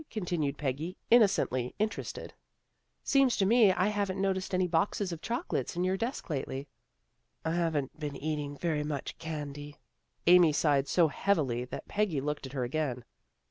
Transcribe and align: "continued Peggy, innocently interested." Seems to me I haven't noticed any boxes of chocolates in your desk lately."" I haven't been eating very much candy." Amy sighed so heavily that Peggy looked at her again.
"continued 0.09 0.57
Peggy, 0.57 0.97
innocently 1.11 1.75
interested." 1.77 2.33
Seems 3.11 3.37
to 3.37 3.45
me 3.45 3.71
I 3.71 3.85
haven't 3.89 4.19
noticed 4.19 4.51
any 4.55 4.65
boxes 4.67 5.11
of 5.11 5.21
chocolates 5.21 5.75
in 5.75 5.83
your 5.83 5.95
desk 5.95 6.27
lately."" 6.27 6.67
I 7.45 7.51
haven't 7.53 7.99
been 7.99 8.15
eating 8.15 8.57
very 8.57 8.83
much 8.83 9.19
candy." 9.19 9.75
Amy 10.25 10.53
sighed 10.53 10.87
so 10.87 11.09
heavily 11.09 11.65
that 11.65 11.87
Peggy 11.87 12.19
looked 12.19 12.47
at 12.47 12.53
her 12.53 12.63
again. 12.63 13.03